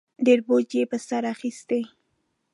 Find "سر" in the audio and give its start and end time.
1.07-1.23